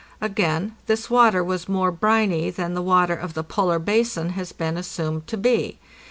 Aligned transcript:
Again, 0.19 0.75
this 0.87 1.11
water 1.11 1.43
was 1.43 1.69
more 1.69 1.91
briny 1.91 2.49
than 2.49 2.73
the 2.73 2.81
water 2.81 3.13
of 3.15 3.35
the 3.35 3.43
polar 3.43 3.77
basin 3.77 4.29
has 4.29 4.51
been 4.51 4.75
assumed 4.75 5.27
to 5.27 5.37
be. 5.37 5.77